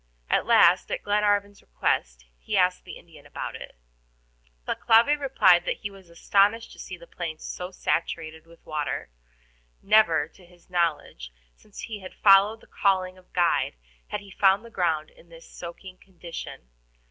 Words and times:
At 0.31 0.47
last, 0.47 0.89
at 0.89 1.03
Glenarvan's 1.03 1.61
request, 1.61 2.25
he 2.39 2.57
asked 2.57 2.85
the 2.85 2.97
Indian 2.97 3.27
about 3.27 3.55
it. 3.55 3.75
Thalcave 4.65 5.19
replied 5.19 5.63
that 5.65 5.81
he 5.81 5.91
was 5.91 6.09
astonished 6.09 6.71
to 6.71 6.79
see 6.79 6.97
the 6.97 7.05
plains 7.05 7.43
so 7.43 7.69
saturated 7.69 8.47
with 8.47 8.65
water. 8.65 9.11
Never, 9.83 10.27
to 10.29 10.43
his 10.43 10.71
knowledge, 10.71 11.31
since 11.55 11.81
he 11.81 11.99
had 11.99 12.15
followed 12.15 12.61
the 12.61 12.65
calling 12.65 13.15
of 13.19 13.31
guide, 13.31 13.75
had 14.07 14.21
he 14.21 14.31
found 14.31 14.65
the 14.65 14.71
ground 14.71 15.11
in 15.11 15.29
this 15.29 15.47
soaking 15.47 15.97
condition. 15.99 16.71